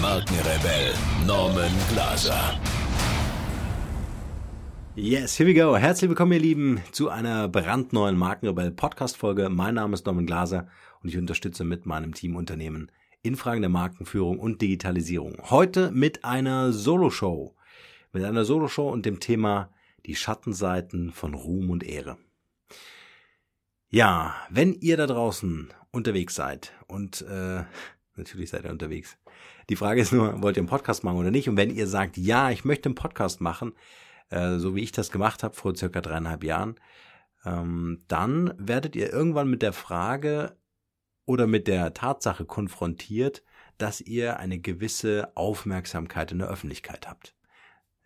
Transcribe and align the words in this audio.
Markenrebell 0.00 0.94
Norman 1.26 1.70
Glaser. 1.92 2.58
Yes, 4.96 5.38
here 5.38 5.46
we 5.46 5.52
go. 5.52 5.76
Herzlich 5.76 6.08
willkommen, 6.08 6.32
ihr 6.32 6.38
Lieben, 6.38 6.80
zu 6.90 7.10
einer 7.10 7.48
brandneuen 7.48 8.16
Markenrebell 8.16 8.70
Podcast 8.70 9.18
Folge. 9.18 9.50
Mein 9.50 9.74
Name 9.74 9.92
ist 9.92 10.06
Norman 10.06 10.24
Glaser 10.24 10.68
und 11.02 11.10
ich 11.10 11.18
unterstütze 11.18 11.64
mit 11.64 11.84
meinem 11.84 12.14
Team 12.14 12.34
Unternehmen 12.34 12.90
in 13.20 13.36
Fragen 13.36 13.60
der 13.60 13.68
Markenführung 13.68 14.38
und 14.38 14.62
Digitalisierung. 14.62 15.36
Heute 15.50 15.90
mit 15.90 16.24
einer 16.24 16.72
Solo-Show. 16.72 17.54
Mit 18.14 18.24
einer 18.24 18.46
Solo-Show 18.46 18.88
und 18.88 19.04
dem 19.04 19.20
Thema 19.20 19.70
die 20.06 20.16
Schattenseiten 20.16 21.12
von 21.12 21.34
Ruhm 21.34 21.68
und 21.68 21.84
Ehre. 21.84 22.16
Ja, 23.90 24.34
wenn 24.48 24.72
ihr 24.72 24.96
da 24.96 25.06
draußen 25.06 25.68
unterwegs 25.90 26.34
seid 26.34 26.72
und 26.86 27.20
äh, 27.22 27.64
natürlich 28.20 28.50
seid 28.50 28.64
ihr 28.64 28.70
unterwegs 28.70 29.18
die 29.70 29.76
Frage 29.76 30.00
ist 30.00 30.12
nur, 30.12 30.42
wollt 30.42 30.56
ihr 30.56 30.62
einen 30.62 30.68
Podcast 30.68 31.04
machen 31.04 31.18
oder 31.18 31.30
nicht? 31.30 31.48
Und 31.48 31.56
wenn 31.56 31.70
ihr 31.70 31.86
sagt, 31.86 32.16
ja, 32.16 32.50
ich 32.50 32.64
möchte 32.64 32.88
einen 32.88 32.96
Podcast 32.96 33.40
machen, 33.40 33.72
äh, 34.28 34.58
so 34.58 34.74
wie 34.74 34.82
ich 34.82 34.90
das 34.90 35.12
gemacht 35.12 35.44
habe 35.44 35.54
vor 35.54 35.76
circa 35.76 36.00
dreieinhalb 36.00 36.42
Jahren, 36.42 36.74
ähm, 37.44 38.02
dann 38.08 38.52
werdet 38.58 38.96
ihr 38.96 39.12
irgendwann 39.12 39.48
mit 39.48 39.62
der 39.62 39.72
Frage 39.72 40.56
oder 41.24 41.46
mit 41.46 41.68
der 41.68 41.94
Tatsache 41.94 42.44
konfrontiert, 42.44 43.44
dass 43.78 44.00
ihr 44.00 44.38
eine 44.40 44.58
gewisse 44.58 45.30
Aufmerksamkeit 45.36 46.32
in 46.32 46.40
der 46.40 46.48
Öffentlichkeit 46.48 47.08
habt. 47.08 47.36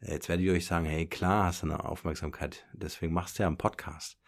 Jetzt 0.03 0.29
werdet 0.29 0.45
ihr 0.45 0.53
euch 0.53 0.67
sagen, 0.67 0.85
hey, 0.85 1.07
klar 1.07 1.47
hast 1.47 1.63
du 1.63 1.67
eine 1.67 1.83
Aufmerksamkeit, 1.83 2.67
deswegen 2.75 3.15
machst 3.15 3.39
du 3.39 3.43
ja 3.43 3.47
einen 3.47 3.57
Podcast. 3.57 4.19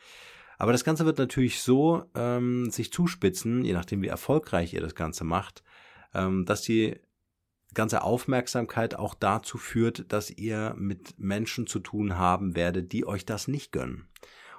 Aber 0.56 0.73
das 0.73 0.84
Ganze 0.84 1.05
wird 1.05 1.19
natürlich 1.19 1.61
so 1.61 2.05
ähm, 2.15 2.71
sich 2.71 2.91
zuspitzen, 2.91 3.62
je 3.62 3.75
nachdem 3.75 4.00
wie 4.00 4.09
erfolgreich 4.09 4.73
ihr 4.73 4.81
das 4.81 4.95
Ganze 4.95 5.23
macht, 5.25 5.62
dass 6.45 6.62
die 6.62 6.98
ganze 7.75 8.03
Aufmerksamkeit 8.03 8.95
auch 8.95 9.14
dazu 9.14 9.59
führt, 9.59 10.11
dass 10.12 10.31
ihr 10.31 10.75
mit 10.78 11.19
Menschen 11.19 11.67
zu 11.67 11.78
tun 11.78 12.17
haben 12.17 12.56
werdet, 12.56 12.92
die 12.92 13.06
euch 13.06 13.27
das 13.27 13.48
nicht 13.48 13.72
gönnen. 13.72 14.09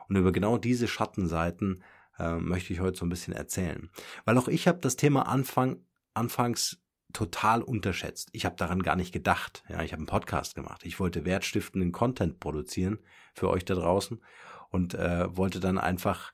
Und 0.08 0.16
über 0.16 0.31
genau 0.31 0.58
diese 0.58 0.88
Schattenseiten 0.88 1.83
äh, 2.19 2.35
möchte 2.35 2.73
ich 2.73 2.80
heute 2.80 2.97
so 2.97 3.05
ein 3.05 3.09
bisschen 3.09 3.33
erzählen. 3.33 3.89
Weil 4.25 4.38
auch 4.38 4.47
ich 4.47 4.67
habe 4.67 4.80
das 4.80 4.95
Thema 4.95 5.23
Anfang, 5.23 5.83
anfangs 6.13 6.81
total 7.13 7.61
unterschätzt. 7.61 8.30
Ich 8.33 8.45
habe 8.45 8.55
daran 8.55 8.83
gar 8.83 8.95
nicht 8.95 9.13
gedacht. 9.13 9.63
Ja, 9.69 9.81
ich 9.81 9.91
habe 9.91 10.02
einen 10.02 10.08
Podcast 10.08 10.55
gemacht. 10.55 10.85
Ich 10.85 11.00
wollte 11.00 11.25
wertstiftenden 11.25 11.91
Content 11.91 12.39
produzieren 12.39 13.00
für 13.33 13.50
euch 13.50 13.66
da 13.66 13.75
draußen 13.75 14.22
und 14.69 14.94
äh, 14.94 15.35
wollte 15.35 15.59
dann 15.59 15.78
einfach 15.78 16.33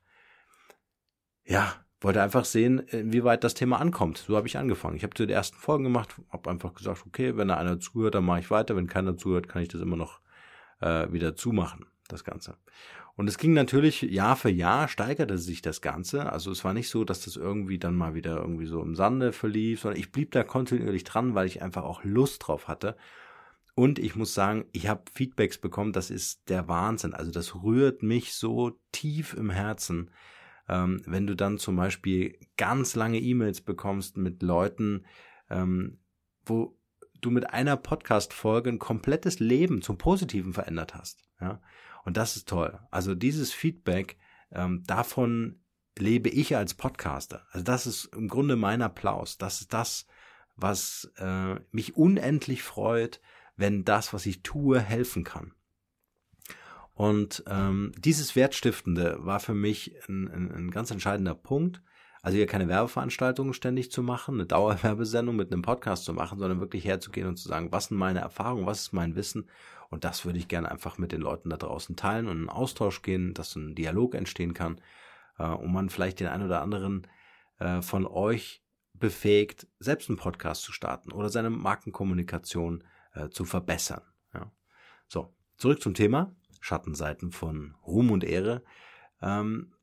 ja 1.45 1.82
wollte 2.03 2.21
einfach 2.21 2.45
sehen, 2.45 2.79
inwieweit 2.79 3.43
das 3.43 3.53
Thema 3.53 3.79
ankommt. 3.79 4.17
So 4.17 4.35
habe 4.35 4.47
ich 4.47 4.57
angefangen. 4.57 4.97
Ich 4.97 5.03
habe 5.03 5.13
zu 5.13 5.25
den 5.25 5.35
ersten 5.35 5.57
Folgen 5.57 5.83
gemacht, 5.83 6.15
habe 6.29 6.49
einfach 6.49 6.73
gesagt, 6.73 7.03
okay, 7.07 7.37
wenn 7.37 7.47
da 7.47 7.57
einer 7.57 7.79
zuhört, 7.79 8.15
dann 8.15 8.25
mache 8.25 8.41
ich 8.41 8.51
weiter. 8.51 8.75
Wenn 8.75 8.87
keiner 8.87 9.17
zuhört, 9.17 9.47
kann 9.47 9.61
ich 9.61 9.69
das 9.69 9.81
immer 9.81 9.95
noch 9.95 10.19
äh, 10.81 11.11
wieder 11.11 11.35
zumachen, 11.35 11.85
das 12.07 12.23
Ganze. 12.23 12.57
Und 13.15 13.27
es 13.27 13.37
ging 13.37 13.53
natürlich 13.53 14.01
Jahr 14.01 14.35
für 14.35 14.49
Jahr, 14.49 14.87
steigerte 14.87 15.37
sich 15.37 15.61
das 15.61 15.81
Ganze. 15.81 16.31
Also 16.31 16.51
es 16.51 16.63
war 16.63 16.73
nicht 16.73 16.89
so, 16.89 17.03
dass 17.03 17.21
das 17.21 17.35
irgendwie 17.35 17.77
dann 17.77 17.95
mal 17.95 18.15
wieder 18.15 18.37
irgendwie 18.37 18.65
so 18.65 18.81
im 18.81 18.95
Sande 18.95 19.31
verlief, 19.31 19.81
sondern 19.81 19.99
ich 19.99 20.11
blieb 20.11 20.31
da 20.31 20.43
kontinuierlich 20.43 21.03
dran, 21.03 21.35
weil 21.35 21.45
ich 21.45 21.61
einfach 21.61 21.83
auch 21.83 22.03
Lust 22.03 22.47
drauf 22.47 22.67
hatte. 22.67 22.95
Und 23.75 23.99
ich 23.99 24.15
muss 24.15 24.33
sagen, 24.33 24.65
ich 24.71 24.87
habe 24.87 25.03
Feedbacks 25.13 25.57
bekommen, 25.57 25.93
das 25.93 26.09
ist 26.09 26.49
der 26.49 26.67
Wahnsinn. 26.67 27.13
Also 27.13 27.31
das 27.31 27.63
rührt 27.63 28.03
mich 28.03 28.33
so 28.33 28.79
tief 28.91 29.33
im 29.35 29.49
Herzen, 29.49 30.09
ähm, 30.69 31.01
wenn 31.05 31.27
du 31.27 31.35
dann 31.35 31.57
zum 31.57 31.75
Beispiel 31.75 32.37
ganz 32.57 32.95
lange 32.95 33.19
E-Mails 33.19 33.61
bekommst 33.61 34.17
mit 34.17 34.41
Leuten, 34.41 35.05
ähm, 35.49 35.99
wo 36.45 36.77
du 37.21 37.31
mit 37.31 37.49
einer 37.49 37.77
Podcast-Folge 37.77 38.69
ein 38.69 38.79
komplettes 38.79 39.39
Leben 39.39 39.81
zum 39.81 39.97
Positiven 39.97 40.53
verändert 40.53 40.95
hast. 40.95 41.29
Ja? 41.39 41.61
Und 42.05 42.17
das 42.17 42.35
ist 42.35 42.47
toll. 42.47 42.79
Also 42.91 43.15
dieses 43.15 43.53
Feedback, 43.53 44.17
ähm, 44.51 44.83
davon 44.85 45.61
lebe 45.97 46.29
ich 46.29 46.55
als 46.55 46.73
Podcaster. 46.73 47.45
Also 47.51 47.63
das 47.63 47.87
ist 47.87 48.05
im 48.15 48.27
Grunde 48.27 48.55
mein 48.55 48.81
Applaus. 48.81 49.37
Das 49.37 49.61
ist 49.61 49.73
das, 49.73 50.05
was 50.55 51.11
äh, 51.17 51.55
mich 51.71 51.95
unendlich 51.95 52.63
freut, 52.63 53.21
wenn 53.55 53.85
das, 53.85 54.13
was 54.13 54.25
ich 54.25 54.43
tue, 54.43 54.79
helfen 54.79 55.23
kann. 55.23 55.53
Und 56.93 57.43
ähm, 57.47 57.91
dieses 57.97 58.35
Wertstiftende 58.35 59.17
war 59.19 59.39
für 59.39 59.55
mich 59.55 59.95
ein, 60.07 60.27
ein, 60.27 60.51
ein 60.51 60.71
ganz 60.71 60.91
entscheidender 60.91 61.33
Punkt. 61.33 61.81
Also 62.21 62.37
hier 62.37 62.45
keine 62.45 62.67
Werbeveranstaltungen 62.67 63.53
ständig 63.53 63.91
zu 63.91 64.03
machen, 64.03 64.35
eine 64.35 64.45
Dauerwerbesendung 64.47 65.35
mit 65.35 65.51
einem 65.51 65.61
Podcast 65.61 66.05
zu 66.05 66.13
machen, 66.13 66.39
sondern 66.39 66.59
wirklich 66.59 66.85
herzugehen 66.85 67.27
und 67.27 67.37
zu 67.37 67.47
sagen, 67.47 67.71
was 67.71 67.85
sind 67.85 67.97
meine 67.97 68.19
Erfahrungen, 68.19 68.65
was 68.65 68.81
ist 68.81 68.93
mein 68.93 69.15
Wissen 69.15 69.49
und 69.89 70.03
das 70.03 70.25
würde 70.25 70.39
ich 70.39 70.47
gerne 70.47 70.71
einfach 70.71 70.97
mit 70.97 71.11
den 71.11 71.21
Leuten 71.21 71.49
da 71.49 71.57
draußen 71.57 71.95
teilen 71.95 72.27
und 72.27 72.43
in 72.43 72.49
Austausch 72.49 73.01
gehen, 73.01 73.33
dass 73.33 73.55
ein 73.55 73.75
Dialog 73.75 74.15
entstehen 74.15 74.53
kann 74.53 74.81
äh, 75.37 75.45
und 75.45 75.71
man 75.71 75.89
vielleicht 75.89 76.19
den 76.19 76.27
einen 76.27 76.45
oder 76.45 76.61
anderen 76.61 77.07
äh, 77.59 77.81
von 77.81 78.07
euch 78.07 78.63
befähigt, 78.93 79.67
selbst 79.79 80.09
einen 80.09 80.17
Podcast 80.17 80.63
zu 80.63 80.71
starten 80.71 81.11
oder 81.11 81.29
seine 81.29 81.49
Markenkommunikation 81.49 82.83
äh, 83.13 83.29
zu 83.29 83.45
verbessern. 83.45 84.01
Ja. 84.33 84.51
So, 85.07 85.35
zurück 85.57 85.81
zum 85.81 85.93
Thema. 85.93 86.35
Schattenseiten 86.63 87.31
von 87.31 87.75
Ruhm 87.85 88.09
und 88.09 88.23
Ehre. 88.23 88.63
Ähm, 89.21 89.73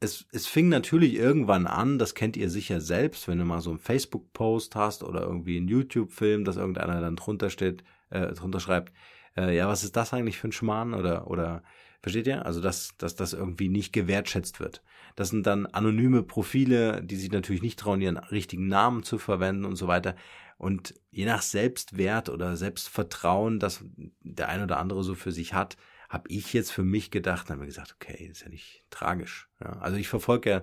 es, 0.00 0.26
es 0.32 0.48
fing 0.48 0.68
natürlich 0.68 1.14
irgendwann 1.14 1.68
an, 1.68 1.98
das 1.98 2.16
kennt 2.16 2.36
ihr 2.36 2.50
sicher 2.50 2.80
selbst, 2.80 3.28
wenn 3.28 3.38
du 3.38 3.44
mal 3.44 3.60
so 3.60 3.70
einen 3.70 3.78
Facebook-Post 3.78 4.74
hast 4.74 5.04
oder 5.04 5.22
irgendwie 5.22 5.56
einen 5.56 5.68
YouTube-Film, 5.68 6.44
dass 6.44 6.56
irgendeiner 6.56 7.00
dann 7.00 7.14
drunter 7.14 7.50
steht, 7.50 7.84
äh, 8.10 8.32
drunter 8.32 8.58
schreibt, 8.58 8.92
äh, 9.36 9.56
ja, 9.56 9.68
was 9.68 9.84
ist 9.84 9.94
das 9.94 10.12
eigentlich 10.12 10.38
für 10.38 10.48
ein 10.48 10.52
Schmarrn 10.52 10.92
oder, 10.92 11.28
oder, 11.28 11.62
versteht 12.02 12.26
ihr? 12.26 12.44
Also, 12.44 12.60
dass, 12.60 12.96
dass 12.98 13.14
das 13.14 13.32
irgendwie 13.32 13.68
nicht 13.68 13.92
gewertschätzt 13.92 14.58
wird. 14.58 14.82
Das 15.14 15.30
sind 15.30 15.46
dann 15.46 15.66
anonyme 15.66 16.24
Profile, 16.24 17.00
die 17.02 17.16
sich 17.16 17.30
natürlich 17.30 17.62
nicht 17.62 17.78
trauen, 17.78 18.00
ihren 18.00 18.16
richtigen 18.18 18.66
Namen 18.66 19.04
zu 19.04 19.18
verwenden 19.18 19.64
und 19.64 19.76
so 19.76 19.86
weiter. 19.86 20.16
Und 20.56 20.94
je 21.10 21.26
nach 21.26 21.42
Selbstwert 21.42 22.28
oder 22.28 22.56
Selbstvertrauen, 22.56 23.60
das 23.60 23.84
der 24.22 24.48
ein 24.48 24.62
oder 24.64 24.78
andere 24.78 25.04
so 25.04 25.14
für 25.14 25.30
sich 25.30 25.54
hat, 25.54 25.76
habe 26.08 26.28
ich 26.28 26.52
jetzt 26.52 26.72
für 26.72 26.84
mich 26.84 27.10
gedacht, 27.10 27.50
habe 27.50 27.60
mir 27.60 27.66
gesagt, 27.66 27.94
okay, 27.94 28.28
ist 28.30 28.42
ja 28.42 28.48
nicht 28.48 28.84
tragisch. 28.90 29.48
Ja, 29.60 29.78
also 29.78 29.96
ich 29.96 30.08
verfolge 30.08 30.50
ja 30.50 30.62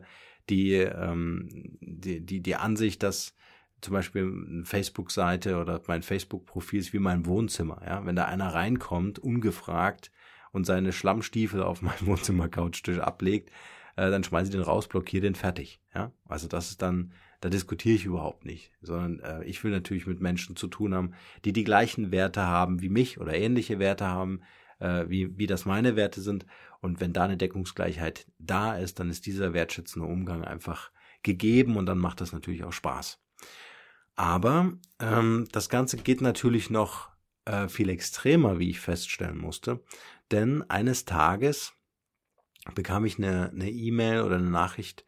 die, 0.49 0.73
ähm, 0.73 1.77
die, 1.81 2.21
die, 2.21 2.41
die 2.41 2.55
Ansicht, 2.55 3.03
dass 3.03 3.35
zum 3.81 3.93
Beispiel 3.93 4.23
eine 4.23 4.65
Facebook-Seite 4.65 5.57
oder 5.57 5.81
mein 5.87 6.01
Facebook-Profil 6.01 6.79
ist 6.79 6.93
wie 6.93 6.99
mein 6.99 7.25
Wohnzimmer. 7.25 7.81
Ja, 7.85 8.05
wenn 8.05 8.15
da 8.15 8.25
einer 8.25 8.53
reinkommt, 8.53 9.19
ungefragt 9.19 10.11
und 10.51 10.65
seine 10.65 10.91
Schlammstiefel 10.91 11.61
auf 11.61 11.81
meinem 11.81 12.01
Wohnzimmer-Couchtisch 12.07 12.99
ablegt, 12.99 13.51
äh, 13.95 14.09
dann 14.09 14.23
schmeiße 14.23 14.49
ich 14.49 14.55
den 14.55 14.63
raus, 14.63 14.87
blockiere 14.87 15.21
den 15.21 15.35
fertig. 15.35 15.79
Ja, 15.93 16.11
also 16.27 16.47
das 16.47 16.71
ist 16.71 16.81
dann, 16.81 17.13
da 17.41 17.49
diskutiere 17.49 17.95
ich 17.95 18.05
überhaupt 18.05 18.45
nicht, 18.45 18.71
sondern 18.81 19.19
äh, 19.19 19.43
ich 19.43 19.63
will 19.63 19.71
natürlich 19.71 20.07
mit 20.07 20.19
Menschen 20.19 20.55
zu 20.55 20.67
tun 20.67 20.95
haben, 20.95 21.13
die 21.43 21.53
die 21.53 21.63
gleichen 21.63 22.11
Werte 22.11 22.41
haben 22.41 22.81
wie 22.81 22.89
mich 22.89 23.19
oder 23.19 23.35
ähnliche 23.35 23.77
Werte 23.77 24.07
haben, 24.07 24.41
äh, 24.79 25.05
wie, 25.07 25.37
wie 25.37 25.47
das 25.47 25.65
meine 25.65 25.95
Werte 25.95 26.21
sind. 26.21 26.45
Und 26.81 26.99
wenn 26.99 27.13
da 27.13 27.23
eine 27.23 27.37
Deckungsgleichheit 27.37 28.27
da 28.37 28.77
ist, 28.77 28.99
dann 28.99 29.09
ist 29.09 29.25
dieser 29.25 29.53
wertschätzende 29.53 30.07
Umgang 30.07 30.43
einfach 30.43 30.91
gegeben 31.23 31.77
und 31.77 31.85
dann 31.85 31.97
macht 31.97 32.21
das 32.21 32.31
natürlich 32.31 32.63
auch 32.63 32.73
Spaß. 32.73 33.19
Aber 34.15 34.73
ähm, 34.99 35.47
das 35.51 35.69
Ganze 35.69 35.97
geht 35.97 36.21
natürlich 36.21 36.69
noch 36.69 37.09
äh, 37.45 37.67
viel 37.67 37.89
extremer, 37.89 38.59
wie 38.59 38.69
ich 38.69 38.79
feststellen 38.79 39.37
musste. 39.37 39.83
Denn 40.31 40.63
eines 40.69 41.05
Tages 41.05 41.73
bekam 42.73 43.05
ich 43.05 43.17
eine 43.17 43.51
E-Mail 43.69 44.19
e 44.19 44.21
oder 44.21 44.37
eine 44.37 44.49
Nachricht 44.49 45.05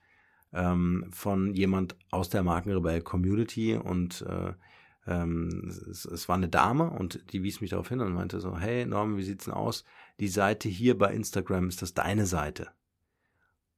ähm, 0.54 1.10
von 1.12 1.54
jemand 1.54 1.96
aus 2.12 2.30
der 2.30 2.44
Markenrebell 2.44 3.02
Community 3.02 3.75
und 3.75 4.22
äh, 4.22 4.54
ähm, 5.07 5.69
es, 5.89 6.06
es, 6.06 6.27
war 6.27 6.36
eine 6.36 6.50
Dame 6.50 6.89
und 6.89 7.31
die 7.31 7.44
wies 7.44 7.62
mich 7.62 7.71
darauf 7.71 7.89
hin 7.89 8.01
und 8.01 8.13
meinte 8.13 8.39
so, 8.39 8.57
hey 8.57 8.86
Norman, 8.86 9.18
wie 9.18 9.24
sieht's 9.24 9.45
denn 9.45 9.54
aus? 9.54 9.86
Die 10.19 10.27
Seite 10.27 10.69
hier 10.69 10.98
bei 10.98 11.13
Instagram, 11.13 11.69
ist 11.69 11.81
das 11.81 11.94
deine 11.94 12.25
Seite? 12.25 12.69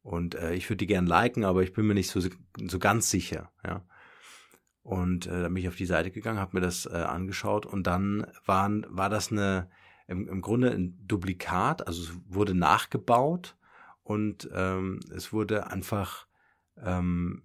Und 0.01 0.35
äh, 0.35 0.53
ich 0.53 0.69
würde 0.69 0.77
die 0.77 0.87
gern 0.87 1.05
liken, 1.05 1.43
aber 1.43 1.61
ich 1.61 1.73
bin 1.73 1.85
mir 1.85 1.93
nicht 1.93 2.09
so, 2.09 2.19
so 2.19 2.79
ganz 2.79 3.09
sicher, 3.09 3.51
ja. 3.65 3.85
Und 4.81 5.27
äh, 5.27 5.41
da 5.43 5.47
bin 5.49 5.57
ich 5.57 5.67
auf 5.67 5.75
die 5.75 5.85
Seite 5.85 6.09
gegangen, 6.09 6.39
habe 6.39 6.57
mir 6.57 6.61
das 6.61 6.85
äh, 6.85 6.95
angeschaut 6.95 7.65
und 7.65 7.85
dann 7.85 8.25
waren, 8.45 8.85
war 8.89 9.09
das 9.09 9.31
eine 9.31 9.69
im, 10.07 10.27
im 10.27 10.41
Grunde 10.41 10.71
ein 10.71 10.97
Duplikat, 11.07 11.85
also 11.85 12.01
es 12.01 12.11
wurde 12.27 12.55
nachgebaut 12.55 13.55
und 14.01 14.49
ähm, 14.53 14.99
es 15.15 15.31
wurde 15.31 15.67
einfach 15.67 16.25
ähm, 16.81 17.43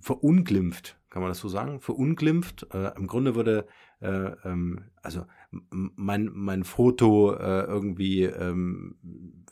verunglimpft, 0.00 0.98
kann 1.12 1.20
man 1.20 1.30
das 1.30 1.40
so 1.40 1.48
sagen? 1.48 1.82
Verunglimpft. 1.82 2.66
Äh, 2.72 2.96
Im 2.96 3.06
Grunde 3.06 3.34
wurde 3.34 3.66
äh, 4.00 4.30
ähm, 4.44 4.86
also 5.02 5.26
mein 5.50 6.30
mein 6.32 6.64
Foto 6.64 7.34
äh, 7.34 7.64
irgendwie 7.64 8.22
ähm, 8.22 8.96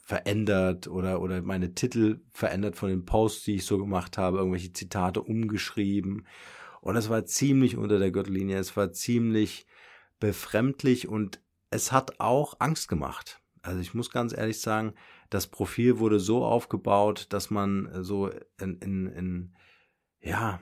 verändert 0.02 0.88
oder 0.88 1.20
oder 1.20 1.42
meine 1.42 1.74
Titel 1.74 2.20
verändert 2.32 2.76
von 2.76 2.88
den 2.88 3.04
Posts, 3.04 3.44
die 3.44 3.56
ich 3.56 3.66
so 3.66 3.76
gemacht 3.76 4.16
habe, 4.16 4.38
irgendwelche 4.38 4.72
Zitate 4.72 5.20
umgeschrieben 5.20 6.24
und 6.80 6.96
es 6.96 7.10
war 7.10 7.26
ziemlich 7.26 7.76
unter 7.76 7.98
der 7.98 8.10
Gürtellinie, 8.10 8.56
es 8.56 8.74
war 8.74 8.92
ziemlich 8.92 9.66
befremdlich 10.18 11.08
und 11.08 11.42
es 11.68 11.92
hat 11.92 12.20
auch 12.20 12.54
Angst 12.58 12.88
gemacht. 12.88 13.42
Also 13.60 13.80
ich 13.80 13.92
muss 13.92 14.10
ganz 14.10 14.34
ehrlich 14.34 14.62
sagen, 14.62 14.94
das 15.28 15.46
Profil 15.46 15.98
wurde 15.98 16.20
so 16.20 16.42
aufgebaut, 16.42 17.26
dass 17.28 17.50
man 17.50 18.02
so 18.02 18.30
in, 18.58 18.78
in, 18.78 19.06
in 19.08 19.54
ja, 20.22 20.60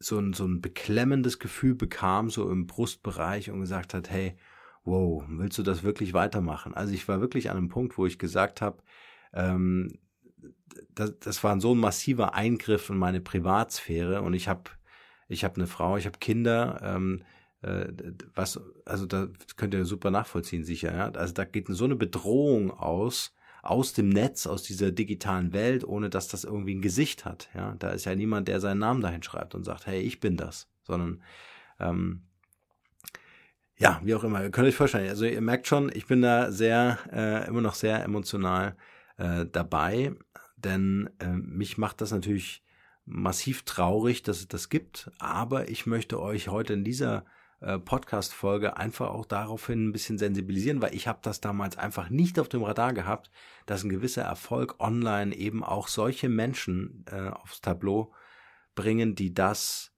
so 0.00 0.18
ein, 0.18 0.32
so 0.32 0.46
ein 0.46 0.60
beklemmendes 0.60 1.38
Gefühl 1.38 1.74
bekam, 1.74 2.30
so 2.30 2.50
im 2.50 2.66
Brustbereich 2.66 3.50
und 3.50 3.60
gesagt 3.60 3.94
hat, 3.94 4.10
hey, 4.10 4.36
wow, 4.84 5.22
willst 5.28 5.58
du 5.58 5.62
das 5.62 5.82
wirklich 5.82 6.14
weitermachen? 6.14 6.74
Also 6.74 6.92
ich 6.94 7.06
war 7.06 7.20
wirklich 7.20 7.50
an 7.50 7.58
einem 7.58 7.68
Punkt, 7.68 7.98
wo 7.98 8.06
ich 8.06 8.18
gesagt 8.18 8.62
habe, 8.62 8.82
ähm, 9.34 9.92
das, 10.94 11.18
das 11.20 11.44
war 11.44 11.60
so 11.60 11.74
ein 11.74 11.78
massiver 11.78 12.34
Eingriff 12.34 12.88
in 12.90 12.96
meine 12.96 13.20
Privatsphäre 13.20 14.22
und 14.22 14.34
ich 14.34 14.48
habe 14.48 14.70
ich 15.30 15.44
habe 15.44 15.54
eine 15.56 15.68
Frau, 15.68 15.96
ich 15.96 16.06
habe 16.06 16.18
Kinder, 16.18 16.80
ähm, 16.82 17.22
äh, 17.62 17.86
was, 18.34 18.60
also 18.84 19.06
da 19.06 19.28
könnt 19.56 19.74
ihr 19.74 19.84
super 19.84 20.10
nachvollziehen, 20.10 20.64
sicher, 20.64 20.92
ja. 20.92 21.10
Also 21.12 21.32
da 21.34 21.44
geht 21.44 21.68
so 21.68 21.84
eine 21.84 21.94
Bedrohung 21.94 22.72
aus, 22.72 23.32
aus 23.62 23.92
dem 23.92 24.08
Netz, 24.08 24.46
aus 24.46 24.62
dieser 24.62 24.90
digitalen 24.90 25.52
Welt, 25.52 25.84
ohne 25.84 26.10
dass 26.10 26.28
das 26.28 26.44
irgendwie 26.44 26.74
ein 26.74 26.82
Gesicht 26.82 27.24
hat. 27.24 27.48
Ja, 27.54 27.74
da 27.78 27.90
ist 27.90 28.04
ja 28.04 28.14
niemand, 28.14 28.48
der 28.48 28.60
seinen 28.60 28.78
Namen 28.78 29.00
dahin 29.00 29.22
schreibt 29.22 29.54
und 29.54 29.64
sagt, 29.64 29.86
hey, 29.86 30.00
ich 30.00 30.20
bin 30.20 30.36
das, 30.36 30.68
sondern 30.82 31.22
ähm, 31.78 32.22
ja, 33.76 34.00
wie 34.04 34.14
auch 34.14 34.24
immer, 34.24 34.42
ihr 34.42 34.50
könnt 34.50 34.68
euch 34.68 34.76
vorstellen. 34.76 35.08
Also 35.08 35.24
ihr 35.24 35.40
merkt 35.40 35.66
schon, 35.66 35.90
ich 35.94 36.06
bin 36.06 36.20
da 36.20 36.52
sehr, 36.52 36.98
äh, 37.10 37.48
immer 37.48 37.62
noch 37.62 37.74
sehr 37.74 38.04
emotional 38.04 38.76
äh, 39.16 39.46
dabei, 39.50 40.12
denn 40.56 41.08
äh, 41.18 41.28
mich 41.28 41.78
macht 41.78 42.00
das 42.02 42.12
natürlich 42.12 42.62
massiv 43.06 43.62
traurig, 43.62 44.22
dass 44.22 44.40
es 44.40 44.48
das 44.48 44.68
gibt, 44.68 45.10
aber 45.18 45.68
ich 45.68 45.86
möchte 45.86 46.20
euch 46.20 46.48
heute 46.48 46.74
in 46.74 46.84
dieser 46.84 47.24
äh, 47.60 47.78
Podcast-Folge 47.78 48.76
einfach 48.76 49.10
auch 49.10 49.26
daraufhin 49.26 49.88
ein 49.88 49.92
bisschen 49.92 50.18
sensibilisieren, 50.18 50.80
weil 50.80 50.94
ich 50.94 51.06
habe 51.06 51.18
das 51.22 51.40
damals 51.40 51.76
einfach 51.76 52.08
nicht 52.10 52.38
auf 52.38 52.48
dem 52.48 52.62
Radar 52.62 52.92
gehabt, 52.92 53.30
dass 53.66 53.84
ein 53.84 53.90
gewisser 53.90 54.22
Erfolg 54.22 54.80
online 54.80 55.34
eben 55.34 55.62
auch 55.62 55.88
solche 55.88 56.28
Menschen 56.28 57.04
äh, 57.10 57.28
aufs 57.28 57.60
Tableau 57.60 58.12
bringen, 58.74 59.14
die 59.14 59.34
das, 59.34 59.92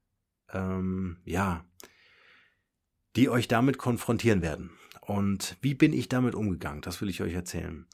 ähm, 0.52 1.18
ja, 1.24 1.64
die 3.16 3.28
euch 3.28 3.48
damit 3.48 3.78
konfrontieren 3.78 4.42
werden. 4.42 4.70
Und 5.00 5.56
wie 5.60 5.74
bin 5.74 5.92
ich 5.92 6.08
damit 6.08 6.34
umgegangen? 6.34 6.80
Das 6.80 7.00
will 7.00 7.08
ich 7.08 7.22
euch 7.22 7.34
erzählen. 7.34 7.86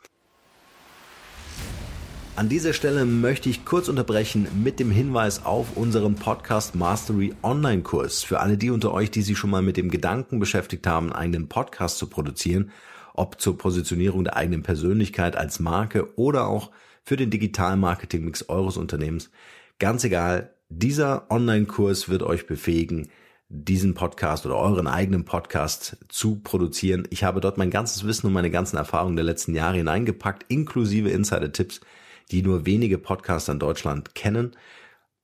An 2.39 2.49
dieser 2.49 2.73
Stelle 2.73 3.05
möchte 3.05 3.49
ich 3.49 3.65
kurz 3.65 3.89
unterbrechen 3.89 4.47
mit 4.63 4.79
dem 4.79 4.93
Hinweis 4.93 5.45
auf 5.45 5.77
unseren 5.77 6.15
Podcast 6.15 6.77
Mastery 6.77 7.35
Online 7.43 7.83
Kurs. 7.83 8.23
Für 8.23 8.39
alle 8.39 8.57
die 8.57 8.71
unter 8.71 8.93
euch, 8.95 9.11
die 9.11 9.23
sich 9.23 9.37
schon 9.37 9.51
mal 9.51 9.61
mit 9.61 9.77
dem 9.77 9.91
Gedanken 9.91 10.39
beschäftigt 10.39 10.87
haben, 10.87 11.13
einen 11.13 11.49
Podcast 11.49 11.99
zu 11.99 12.07
produzieren, 12.07 12.71
ob 13.15 13.41
zur 13.41 13.59
Positionierung 13.59 14.23
der 14.23 14.37
eigenen 14.37 14.63
Persönlichkeit 14.63 15.37
als 15.37 15.59
Marke 15.59 16.17
oder 16.17 16.47
auch 16.47 16.71
für 17.03 17.17
den 17.17 17.31
digitalen 17.31 17.81
Marketing 17.81 18.25
Mix 18.25 18.49
eures 18.49 18.77
Unternehmens. 18.77 19.33
Ganz 19.81 20.05
egal, 20.05 20.55
dieser 20.69 21.29
Online-Kurs 21.33 22.09
wird 22.09 22.23
euch 22.23 22.47
befähigen, 22.47 23.09
diesen 23.49 23.95
Podcast 23.95 24.47
oder 24.47 24.59
euren 24.59 24.87
eigenen 24.87 25.25
Podcast 25.25 25.97
zu 26.09 26.37
produzieren. 26.37 27.03
Ich 27.11 27.25
habe 27.25 27.41
dort 27.41 27.59
mein 27.59 27.71
ganzes 27.71 28.07
Wissen 28.07 28.29
und 28.29 28.33
meine 28.33 28.53
ganzen 28.53 28.77
Erfahrungen 28.77 29.17
der 29.17 29.25
letzten 29.25 29.57
Jahre 29.57 29.79
hineingepackt, 29.79 30.45
inklusive 30.47 31.11
Insider-Tipps, 31.11 31.81
die 32.31 32.43
nur 32.43 32.67
wenige 32.67 32.99
Podcaster 32.99 33.53
in 33.53 33.59
Deutschland 33.59 34.15
kennen. 34.15 34.55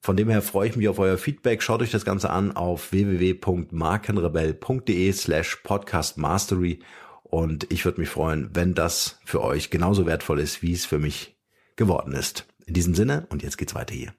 Von 0.00 0.16
dem 0.16 0.28
her 0.28 0.42
freue 0.42 0.68
ich 0.68 0.74
mich 0.76 0.88
auf 0.88 0.98
euer 0.98 1.16
Feedback. 1.16 1.62
Schaut 1.62 1.82
euch 1.82 1.90
das 1.90 2.04
Ganze 2.04 2.30
an 2.30 2.52
auf 2.52 2.92
www.markenrebell.de 2.92 5.12
slash 5.12 5.56
podcastmastery 5.62 6.80
und 7.22 7.72
ich 7.72 7.84
würde 7.84 8.00
mich 8.00 8.10
freuen, 8.10 8.50
wenn 8.52 8.74
das 8.74 9.18
für 9.24 9.42
euch 9.42 9.70
genauso 9.70 10.06
wertvoll 10.06 10.40
ist, 10.40 10.62
wie 10.62 10.72
es 10.72 10.84
für 10.84 10.98
mich 10.98 11.36
geworden 11.76 12.12
ist. 12.12 12.46
In 12.66 12.74
diesem 12.74 12.94
Sinne 12.94 13.26
und 13.30 13.42
jetzt 13.42 13.58
geht's 13.58 13.74
weiter 13.74 13.94
hier. 13.94 14.14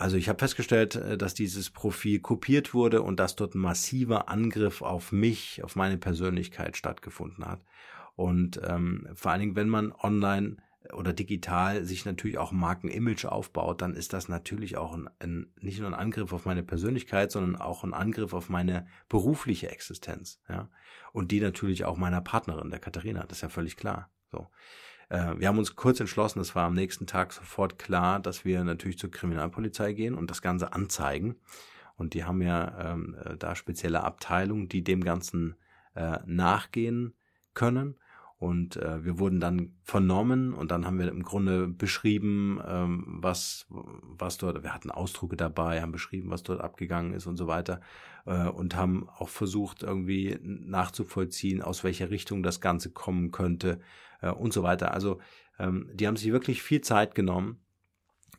Also 0.00 0.16
ich 0.16 0.28
habe 0.28 0.38
festgestellt, 0.38 0.94
äh, 0.94 1.18
dass 1.18 1.34
dieses 1.34 1.70
Profil 1.70 2.20
kopiert 2.20 2.72
wurde 2.72 3.02
und 3.02 3.18
dass 3.18 3.34
dort 3.34 3.54
ein 3.54 3.60
massiver 3.60 4.28
Angriff 4.28 4.80
auf 4.80 5.10
mich, 5.10 5.62
auf 5.64 5.74
meine 5.74 5.98
Persönlichkeit 5.98 6.76
stattgefunden 6.76 7.44
hat. 7.44 7.64
Und 8.14 8.60
ähm, 8.64 9.08
vor 9.14 9.32
allen 9.32 9.40
Dingen, 9.40 9.56
wenn 9.56 9.68
man 9.68 9.92
online 9.92 10.58
oder 10.92 11.12
digital 11.12 11.84
sich 11.84 12.04
natürlich 12.04 12.38
auch 12.38 12.52
Markenimage 12.52 13.30
aufbaut, 13.30 13.82
dann 13.82 13.94
ist 13.94 14.12
das 14.12 14.28
natürlich 14.28 14.76
auch 14.76 14.94
ein, 14.94 15.10
ein, 15.18 15.52
nicht 15.60 15.80
nur 15.80 15.88
ein 15.88 15.94
Angriff 15.94 16.32
auf 16.32 16.46
meine 16.46 16.62
Persönlichkeit, 16.62 17.32
sondern 17.32 17.60
auch 17.60 17.82
ein 17.82 17.92
Angriff 17.92 18.32
auf 18.32 18.48
meine 18.48 18.86
berufliche 19.08 19.70
Existenz, 19.70 20.40
ja. 20.48 20.68
Und 21.12 21.32
die 21.32 21.40
natürlich 21.40 21.84
auch 21.84 21.96
meiner 21.96 22.20
Partnerin, 22.20 22.70
der 22.70 22.78
Katharina, 22.78 23.24
das 23.26 23.38
ist 23.38 23.42
ja 23.42 23.48
völlig 23.48 23.76
klar. 23.76 24.10
So. 24.30 24.46
Äh, 25.08 25.38
wir 25.38 25.48
haben 25.48 25.58
uns 25.58 25.76
kurz 25.76 26.00
entschlossen, 26.00 26.40
es 26.40 26.54
war 26.54 26.66
am 26.66 26.74
nächsten 26.74 27.06
Tag 27.06 27.32
sofort 27.32 27.78
klar, 27.78 28.20
dass 28.20 28.44
wir 28.44 28.64
natürlich 28.64 28.98
zur 28.98 29.10
Kriminalpolizei 29.10 29.92
gehen 29.92 30.14
und 30.14 30.30
das 30.30 30.42
Ganze 30.42 30.72
anzeigen. 30.72 31.36
Und 31.96 32.14
die 32.14 32.24
haben 32.24 32.42
ja 32.42 32.92
ähm, 32.92 33.16
äh, 33.24 33.36
da 33.36 33.56
spezielle 33.56 34.04
Abteilungen, 34.04 34.68
die 34.68 34.84
dem 34.84 35.02
Ganzen 35.02 35.56
äh, 35.94 36.18
nachgehen 36.26 37.14
können. 37.54 37.96
Und 38.36 38.76
äh, 38.76 39.04
wir 39.04 39.18
wurden 39.18 39.40
dann 39.40 39.72
vernommen 39.82 40.54
und 40.54 40.70
dann 40.70 40.86
haben 40.86 41.00
wir 41.00 41.08
im 41.08 41.24
Grunde 41.24 41.66
beschrieben, 41.66 42.60
ähm, 42.64 43.04
was, 43.20 43.66
was 43.68 44.38
dort, 44.38 44.62
wir 44.62 44.72
hatten 44.72 44.92
Ausdrucke 44.92 45.36
dabei, 45.36 45.82
haben 45.82 45.90
beschrieben, 45.90 46.30
was 46.30 46.44
dort 46.44 46.60
abgegangen 46.60 47.14
ist 47.14 47.26
und 47.26 47.36
so 47.36 47.48
weiter. 47.48 47.80
Äh, 48.26 48.46
und 48.46 48.76
haben 48.76 49.08
auch 49.08 49.28
versucht, 49.28 49.82
irgendwie 49.82 50.38
nachzuvollziehen, 50.40 51.62
aus 51.62 51.82
welcher 51.82 52.10
Richtung 52.10 52.44
das 52.44 52.60
Ganze 52.60 52.90
kommen 52.90 53.32
könnte 53.32 53.80
äh, 54.20 54.30
und 54.30 54.52
so 54.52 54.62
weiter. 54.62 54.92
Also 54.92 55.20
ähm, 55.58 55.90
die 55.92 56.06
haben 56.06 56.16
sich 56.16 56.32
wirklich 56.32 56.62
viel 56.62 56.80
Zeit 56.80 57.14
genommen. 57.14 57.60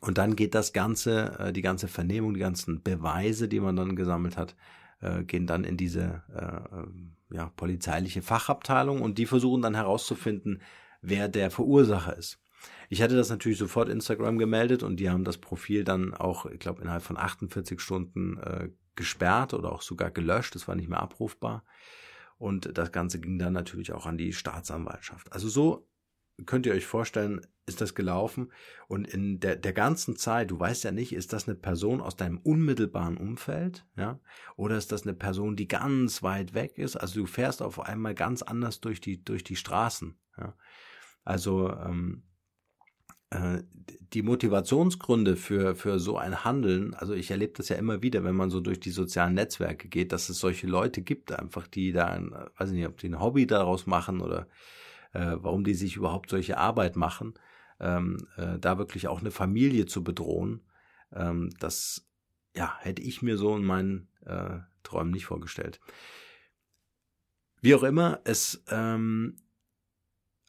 Und 0.00 0.16
dann 0.16 0.34
geht 0.34 0.54
das 0.54 0.72
Ganze, 0.72 1.38
äh, 1.38 1.52
die 1.52 1.62
ganze 1.62 1.88
Vernehmung, 1.88 2.34
die 2.34 2.40
ganzen 2.40 2.82
Beweise, 2.82 3.48
die 3.48 3.60
man 3.60 3.76
dann 3.76 3.96
gesammelt 3.96 4.36
hat, 4.36 4.56
äh, 5.00 5.24
gehen 5.24 5.46
dann 5.46 5.64
in 5.64 5.76
diese 5.76 6.22
äh, 6.34 6.76
ähm, 6.76 7.16
ja, 7.30 7.52
polizeiliche 7.56 8.22
Fachabteilung 8.22 9.02
und 9.02 9.18
die 9.18 9.26
versuchen 9.26 9.62
dann 9.62 9.74
herauszufinden, 9.74 10.62
wer 11.02 11.28
der 11.28 11.50
Verursacher 11.50 12.16
ist. 12.16 12.40
Ich 12.88 13.02
hatte 13.02 13.16
das 13.16 13.30
natürlich 13.30 13.58
sofort 13.58 13.88
Instagram 13.88 14.36
gemeldet 14.38 14.82
und 14.82 14.96
die 14.96 15.08
haben 15.08 15.24
das 15.24 15.38
Profil 15.38 15.84
dann 15.84 16.12
auch, 16.12 16.46
ich 16.46 16.58
glaube, 16.58 16.82
innerhalb 16.82 17.02
von 17.02 17.16
48 17.16 17.80
Stunden 17.80 18.38
äh, 18.38 18.70
gesperrt 18.96 19.54
oder 19.54 19.72
auch 19.72 19.82
sogar 19.82 20.10
gelöscht. 20.10 20.56
Es 20.56 20.66
war 20.66 20.74
nicht 20.74 20.88
mehr 20.88 21.00
abrufbar. 21.00 21.64
Und 22.40 22.78
das 22.78 22.90
Ganze 22.90 23.20
ging 23.20 23.38
dann 23.38 23.52
natürlich 23.52 23.92
auch 23.92 24.06
an 24.06 24.16
die 24.16 24.32
Staatsanwaltschaft. 24.32 25.30
Also 25.30 25.50
so 25.50 25.86
könnt 26.46 26.64
ihr 26.64 26.72
euch 26.72 26.86
vorstellen, 26.86 27.42
ist 27.66 27.82
das 27.82 27.94
gelaufen. 27.94 28.50
Und 28.88 29.06
in 29.06 29.40
der, 29.40 29.56
der 29.56 29.74
ganzen 29.74 30.16
Zeit, 30.16 30.50
du 30.50 30.58
weißt 30.58 30.84
ja 30.84 30.90
nicht, 30.90 31.12
ist 31.12 31.34
das 31.34 31.46
eine 31.46 31.54
Person 31.54 32.00
aus 32.00 32.16
deinem 32.16 32.38
unmittelbaren 32.38 33.18
Umfeld, 33.18 33.86
ja, 33.94 34.20
oder 34.56 34.78
ist 34.78 34.90
das 34.90 35.02
eine 35.02 35.12
Person, 35.12 35.54
die 35.54 35.68
ganz 35.68 36.22
weit 36.22 36.54
weg 36.54 36.78
ist? 36.78 36.96
Also 36.96 37.20
du 37.20 37.26
fährst 37.26 37.60
auf 37.60 37.78
einmal 37.78 38.14
ganz 38.14 38.40
anders 38.40 38.80
durch 38.80 39.02
die, 39.02 39.22
durch 39.22 39.44
die 39.44 39.56
Straßen, 39.56 40.18
ja. 40.38 40.56
Also, 41.22 41.70
ähm, 41.70 42.22
äh, 42.22 42.29
die 44.12 44.22
Motivationsgründe 44.22 45.36
für, 45.36 45.74
für 45.76 45.98
so 46.00 46.16
ein 46.16 46.44
Handeln, 46.44 46.94
also 46.94 47.14
ich 47.14 47.30
erlebe 47.30 47.52
das 47.56 47.68
ja 47.68 47.76
immer 47.76 48.02
wieder, 48.02 48.24
wenn 48.24 48.34
man 48.34 48.50
so 48.50 48.60
durch 48.60 48.80
die 48.80 48.90
sozialen 48.90 49.34
Netzwerke 49.34 49.88
geht, 49.88 50.12
dass 50.12 50.28
es 50.28 50.40
solche 50.40 50.66
Leute 50.66 51.02
gibt, 51.02 51.32
einfach, 51.32 51.68
die 51.68 51.92
da, 51.92 52.06
ein, 52.06 52.32
weiß 52.58 52.72
nicht, 52.72 52.86
ob 52.86 52.96
die 52.98 53.08
ein 53.08 53.20
Hobby 53.20 53.46
daraus 53.46 53.86
machen 53.86 54.20
oder 54.20 54.48
äh, 55.12 55.36
warum 55.36 55.64
die 55.64 55.74
sich 55.74 55.96
überhaupt 55.96 56.30
solche 56.30 56.58
Arbeit 56.58 56.96
machen, 56.96 57.34
ähm, 57.78 58.26
äh, 58.36 58.58
da 58.58 58.78
wirklich 58.78 59.06
auch 59.06 59.20
eine 59.20 59.30
Familie 59.30 59.86
zu 59.86 60.02
bedrohen, 60.02 60.62
ähm, 61.12 61.50
das 61.60 62.08
ja, 62.56 62.76
hätte 62.80 63.02
ich 63.02 63.22
mir 63.22 63.36
so 63.36 63.56
in 63.56 63.64
meinen 63.64 64.08
äh, 64.26 64.58
Träumen 64.82 65.12
nicht 65.12 65.26
vorgestellt. 65.26 65.80
Wie 67.60 67.74
auch 67.74 67.82
immer, 67.82 68.20
es, 68.24 68.64
ähm, 68.70 69.36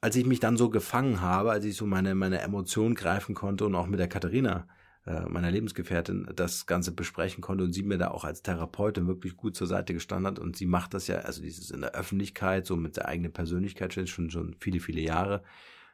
als 0.01 0.15
ich 0.15 0.25
mich 0.25 0.39
dann 0.39 0.57
so 0.57 0.69
gefangen 0.69 1.21
habe, 1.21 1.51
als 1.51 1.63
ich 1.63 1.75
so 1.75 1.85
meine, 1.85 2.15
meine 2.15 2.41
Emotionen 2.41 2.95
greifen 2.95 3.35
konnte 3.35 3.65
und 3.65 3.75
auch 3.75 3.87
mit 3.87 3.99
der 3.99 4.07
Katharina, 4.07 4.67
äh, 5.05 5.21
meiner 5.29 5.51
Lebensgefährtin, 5.51 6.27
das 6.35 6.65
Ganze 6.65 6.91
besprechen 6.91 7.41
konnte 7.41 7.63
und 7.63 7.73
sie 7.73 7.83
mir 7.83 7.99
da 7.99 8.09
auch 8.09 8.23
als 8.23 8.41
Therapeutin 8.41 9.07
wirklich 9.07 9.37
gut 9.37 9.55
zur 9.55 9.67
Seite 9.67 9.93
gestanden 9.93 10.27
hat 10.27 10.39
und 10.39 10.57
sie 10.57 10.65
macht 10.65 10.95
das 10.95 11.07
ja, 11.07 11.19
also 11.19 11.41
dieses 11.41 11.69
in 11.71 11.81
der 11.81 11.93
Öffentlichkeit, 11.93 12.65
so 12.65 12.75
mit 12.75 12.97
der 12.97 13.07
eigenen 13.07 13.31
Persönlichkeit 13.31 13.93
schon, 13.93 14.31
schon 14.31 14.55
viele, 14.59 14.79
viele 14.79 15.01
Jahre, 15.01 15.43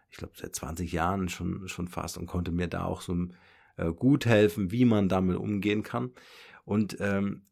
ich 0.09 0.17
glaube 0.17 0.33
seit 0.37 0.55
20 0.55 0.91
Jahren 0.91 1.27
schon, 1.27 1.67
schon 1.67 1.89
fast 1.89 2.17
und 2.17 2.27
konnte 2.27 2.51
mir 2.51 2.67
da 2.67 2.85
auch 2.85 3.01
so 3.01 3.27
äh, 3.75 3.91
gut 3.91 4.25
helfen, 4.25 4.71
wie 4.71 4.85
man 4.85 5.09
damit 5.09 5.37
umgehen 5.37 5.83
kann. 5.83 6.11
Und 6.63 6.97
ähm, 7.01 7.43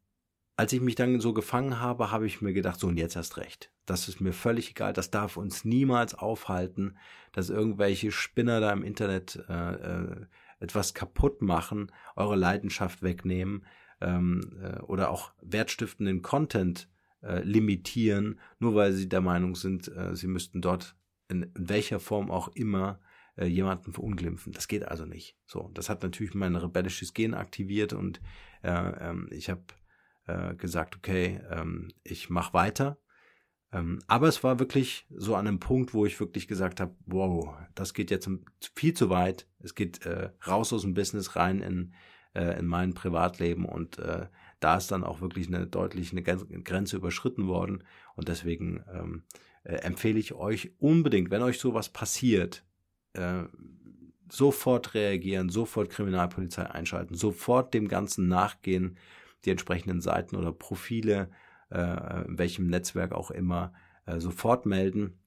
als 0.56 0.72
ich 0.72 0.80
mich 0.80 0.96
dann 0.96 1.20
so 1.20 1.34
gefangen 1.34 1.82
habe, 1.82 2.12
habe 2.12 2.26
ich 2.26 2.42
mir 2.42 2.54
gedacht, 2.54 2.80
so 2.80 2.88
und 2.88 2.98
jetzt 2.98 3.18
erst 3.18 3.38
recht. 3.38 3.72
Das 3.86 4.08
ist 4.08 4.20
mir 4.20 4.34
völlig 4.34 4.72
egal. 4.72 4.94
Das 4.94 5.12
darf 5.12 5.38
uns 5.38 5.66
niemals 5.66 6.16
aufhalten, 6.16 6.98
dass 7.34 7.50
irgendwelche 7.50 8.12
Spinner 8.12 8.60
da 8.60 8.72
im 8.72 8.84
Internet 8.84 9.44
äh, 9.48 9.74
äh, 9.74 10.26
etwas 10.60 10.94
kaputt 10.94 11.42
machen, 11.42 11.92
eure 12.16 12.36
Leidenschaft 12.36 13.04
wegnehmen 13.04 13.66
ähm, 14.02 14.42
äh, 14.62 14.80
oder 14.82 15.10
auch 15.10 15.32
wertstiftenden 15.42 16.22
Content 16.22 16.90
äh, 17.22 17.42
limitieren, 17.42 18.40
nur 18.60 18.76
weil 18.76 18.94
sie 18.94 19.10
der 19.10 19.22
Meinung 19.22 19.56
sind, 19.56 19.88
äh, 19.96 20.16
sie 20.16 20.28
müssten 20.28 20.62
dort 20.62 20.96
in, 21.28 21.44
in 21.44 21.70
welcher 21.70 22.00
Form 22.00 22.32
auch 22.32 22.50
immer 22.50 23.00
äh, 23.38 23.46
jemanden 23.46 23.94
verunglimpfen. 23.94 24.54
Das 24.54 24.68
geht 24.68 24.88
also 24.88 25.06
nicht. 25.06 25.38
So, 25.46 25.70
das 25.74 25.90
hat 25.90 26.04
natürlich 26.04 26.34
mein 26.34 26.56
rebellisches 26.56 27.14
Gen 27.14 27.34
aktiviert 27.34 27.94
und 27.94 28.22
äh, 28.64 28.70
ähm, 28.70 29.28
ich 29.32 29.50
habe 29.50 29.64
äh, 30.28 30.56
gesagt, 30.56 30.96
okay, 30.96 31.42
ähm, 31.50 31.90
ich 32.04 32.30
mache 32.30 32.54
weiter. 32.54 32.98
Ähm, 33.76 34.00
aber 34.08 34.30
es 34.30 34.42
war 34.44 34.60
wirklich 34.60 35.06
so 35.10 35.36
an 35.36 35.48
einem 35.48 35.60
Punkt, 35.60 35.94
wo 35.94 36.06
ich 36.06 36.20
wirklich 36.20 36.48
gesagt 36.48 36.80
habe, 36.80 36.96
wow, 37.06 37.56
das 37.76 37.94
geht 37.94 38.10
jetzt 38.10 38.30
viel 38.74 38.94
zu 38.94 39.10
weit. 39.10 39.48
Es 39.60 39.76
geht 39.76 40.06
äh, 40.06 40.30
raus 40.48 40.72
aus 40.72 40.84
dem 40.84 40.94
Business 40.94 41.36
rein 41.36 41.62
in, 41.62 41.94
äh, 42.34 42.58
in 42.58 42.68
mein 42.68 42.94
Privatleben 42.94 43.66
und 43.66 44.00
äh, 44.00 44.28
da 44.62 44.78
ist 44.78 44.92
dann 44.92 45.04
auch 45.04 45.20
wirklich 45.20 45.48
eine 45.48 45.68
deutliche 45.68 46.16
Grenze 46.24 46.96
überschritten 46.96 47.48
worden 47.48 47.84
und 48.16 48.30
deswegen 48.30 48.82
ähm, 48.94 49.24
äh, 49.64 49.76
empfehle 49.76 50.20
ich 50.20 50.34
euch 50.34 50.72
unbedingt, 50.80 51.30
wenn 51.30 51.42
euch 51.42 51.60
sowas 51.60 51.90
passiert, 51.90 52.64
äh, 53.12 53.44
sofort 54.32 54.94
reagieren, 54.94 55.50
sofort 55.50 55.90
Kriminalpolizei 55.90 56.70
einschalten, 56.70 57.16
sofort 57.16 57.74
dem 57.74 57.90
Ganzen 57.90 58.30
nachgehen, 58.30 58.98
die 59.44 59.52
entsprechenden 59.52 60.00
Seiten 60.00 60.38
oder 60.38 60.54
Profile, 60.54 61.30
in 62.28 62.38
welchem 62.38 62.68
Netzwerk 62.68 63.12
auch 63.12 63.32
immer, 63.32 63.74
äh, 64.06 64.20
sofort 64.20 64.66
melden, 64.66 65.20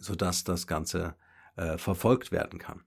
sodass 0.00 0.44
das 0.44 0.66
Ganze 0.66 1.14
äh, 1.56 1.78
verfolgt 1.78 2.32
werden 2.32 2.58
kann. 2.58 2.82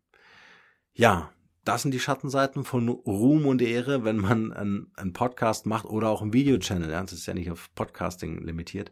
Ja, 0.94 1.32
das 1.64 1.82
sind 1.82 1.94
die 1.94 2.00
Schattenseiten 2.00 2.64
von 2.64 2.90
Ruhm 2.90 3.46
und 3.48 3.62
Ehre, 3.62 4.04
wenn 4.04 4.18
man 4.18 4.54
einen, 4.54 5.14
Podcast 5.14 5.66
macht 5.66 5.86
oder 5.86 6.10
auch 6.10 6.22
einen 6.22 6.34
Videochannel. 6.34 6.92
Ja, 6.92 7.02
das 7.02 7.14
ist 7.14 7.26
ja 7.26 7.34
nicht 7.34 7.52
auf 7.52 7.74
Podcasting 7.74 8.44
limitiert. 8.44 8.92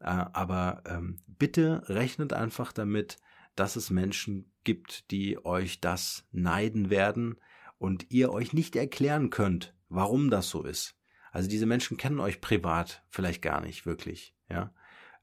Äh, 0.00 0.24
aber 0.32 0.82
ähm, 0.86 1.18
bitte 1.26 1.82
rechnet 1.86 2.32
einfach 2.32 2.72
damit, 2.72 3.18
dass 3.56 3.76
es 3.76 3.90
Menschen 3.90 4.52
gibt, 4.64 5.10
die 5.10 5.44
euch 5.44 5.80
das 5.80 6.26
neiden 6.32 6.90
werden 6.90 7.38
und 7.78 8.10
ihr 8.10 8.32
euch 8.32 8.52
nicht 8.52 8.74
erklären 8.74 9.30
könnt, 9.30 9.74
warum 9.88 10.30
das 10.30 10.48
so 10.48 10.64
ist. 10.64 10.96
Also 11.34 11.48
diese 11.48 11.66
Menschen 11.66 11.96
kennen 11.96 12.20
euch 12.20 12.40
privat 12.40 13.02
vielleicht 13.10 13.42
gar 13.42 13.60
nicht 13.60 13.86
wirklich, 13.86 14.36
ja. 14.48 14.72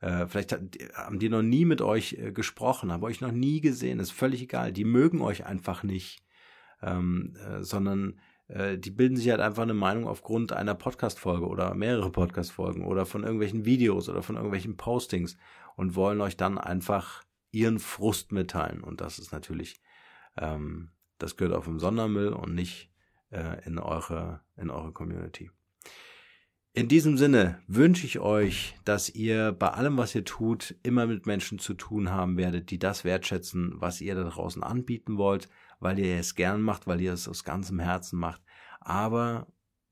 Äh, 0.02 0.28
vielleicht 0.28 0.52
haben 0.94 1.20
die 1.20 1.30
noch 1.30 1.42
nie 1.42 1.64
mit 1.64 1.82
euch 1.82 2.18
äh, 2.20 2.34
gesprochen, 2.34 2.92
haben 2.92 3.04
euch 3.04 3.22
noch 3.22 3.32
nie 3.32 3.62
gesehen, 3.62 4.00
ist 4.00 4.12
völlig 4.12 4.42
egal. 4.42 4.74
Die 4.74 4.84
mögen 4.84 5.22
euch 5.22 5.46
einfach 5.46 5.84
nicht, 5.84 6.22
ähm, 6.82 7.36
äh, 7.48 7.64
sondern 7.64 8.20
die 8.54 8.92
bilden 8.92 9.16
sich 9.16 9.30
halt 9.30 9.40
einfach 9.40 9.64
eine 9.64 9.74
Meinung 9.74 10.10
aufgrund 10.10 10.52
einer 10.52 10.76
Podcast-Folge 10.76 11.48
oder 11.48 11.74
mehrere 11.74 12.12
Podcast-Folgen 12.12 12.84
oder 12.84 13.06
von 13.06 13.24
irgendwelchen 13.24 13.64
Videos 13.64 14.10
oder 14.10 14.22
von 14.24 14.36
irgendwelchen 14.36 14.76
Postings 14.76 15.38
und 15.78 15.96
wollen 15.96 16.20
euch 16.20 16.36
dann 16.36 16.58
einfach 16.58 17.24
ihren 17.52 17.80
Frust 17.80 18.34
mitteilen. 18.34 18.84
Und 18.84 19.00
das 19.00 19.20
ist 19.20 19.32
natürlich, 19.32 19.80
ähm, 20.36 20.92
das 21.18 21.38
gehört 21.38 21.56
auf 21.56 21.64
dem 21.64 21.80
Sondermüll 21.80 22.34
und 22.34 22.54
nicht 22.54 22.92
in 23.66 23.80
eure, 23.80 24.42
in 24.58 24.70
eure 24.70 24.92
Community. 24.92 25.50
In 26.74 26.88
diesem 26.88 27.18
Sinne 27.18 27.62
wünsche 27.68 28.06
ich 28.06 28.20
euch, 28.20 28.78
dass 28.86 29.10
ihr 29.10 29.52
bei 29.52 29.68
allem, 29.68 29.98
was 29.98 30.16
ihr 30.16 30.24
tut, 30.24 30.74
immer 30.84 31.06
mit 31.06 31.26
Menschen 31.26 31.60
zu 31.60 31.74
tun 31.74 32.12
haben 32.12 32.38
werdet, 32.38 32.72
die 32.72 32.80
das 32.80 33.04
wertschätzen, 33.04 33.74
was 33.82 34.00
ihr 34.00 34.16
da 34.16 34.24
draußen 34.24 34.64
anbieten 34.64 35.18
wollt, 35.18 35.50
weil 35.82 36.00
ihr 36.00 36.16
es 36.16 36.34
gern 36.34 36.62
macht, 36.62 36.88
weil 36.88 37.02
ihr 37.02 37.12
es 37.12 37.28
aus 37.28 37.44
ganzem 37.44 37.80
Herzen 37.80 38.18
macht. 38.18 38.42
Aber 38.80 39.48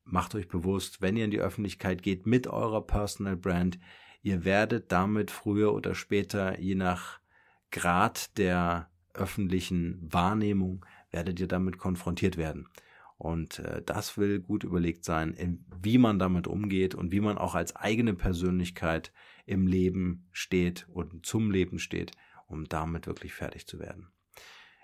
macht 0.06 0.36
euch 0.36 0.48
bewusst, 0.48 1.02
wenn 1.02 1.18
ihr 1.18 1.26
in 1.26 1.32
die 1.32 1.42
Öffentlichkeit 1.42 2.02
geht 2.02 2.26
mit 2.26 2.48
eurer 2.48 2.88
Personal 2.88 3.36
Brand, 3.36 3.78
ihr 4.22 4.46
werdet 4.46 4.90
damit 4.94 5.32
früher 5.32 5.74
oder 5.74 5.96
später, 5.96 6.62
je 6.62 6.76
nach 6.76 7.20
Grad 7.72 8.38
der 8.38 8.90
öffentlichen 9.14 10.00
Wahrnehmung, 10.10 10.86
werdet 11.12 11.42
ihr 11.42 11.48
damit 11.48 11.78
konfrontiert 11.78 12.38
werden. 12.38 12.70
Und 13.20 13.60
äh, 13.60 13.84
das 13.86 14.18
will 14.18 14.40
gut 14.40 14.64
überlegt 14.64 15.04
sein, 15.04 15.34
in, 15.34 15.66
wie 15.82 15.98
man 15.98 16.20
damit 16.20 16.48
umgeht 16.48 16.96
und 16.96 17.12
wie 17.12 17.20
man 17.20 17.38
auch 17.38 17.54
als 17.54 17.76
eigene 17.76 18.14
Persönlichkeit 18.14 19.12
im 19.46 19.68
Leben 19.68 20.30
steht 20.32 20.88
und 20.88 21.26
zum 21.26 21.52
Leben 21.52 21.80
steht, 21.80 22.14
um 22.48 22.64
damit 22.70 23.08
wirklich 23.08 23.34
fertig 23.34 23.68
zu 23.68 23.78
werden. 23.78 24.08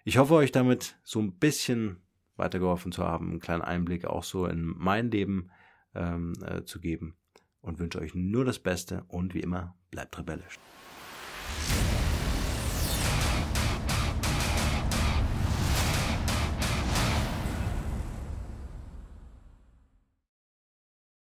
Ich 0.03 0.17
hoffe, 0.17 0.33
euch 0.33 0.51
damit 0.51 0.99
so 1.01 1.21
ein 1.21 1.39
bisschen 1.39 2.03
weitergeholfen 2.35 2.91
zu 2.91 3.05
haben, 3.05 3.29
einen 3.29 3.39
kleinen 3.39 3.61
Einblick 3.61 4.03
auch 4.03 4.25
so 4.25 4.47
in 4.47 4.65
mein 4.65 5.09
Leben 5.11 5.49
ähm, 5.95 6.33
äh, 6.45 6.65
zu 6.65 6.81
geben 6.81 7.15
und 7.61 7.79
wünsche 7.79 7.99
euch 7.99 8.15
nur 8.15 8.43
das 8.43 8.59
Beste 8.59 9.05
und 9.07 9.33
wie 9.33 9.39
immer, 9.39 9.77
bleibt 9.91 10.17
rebellisch. 10.17 10.59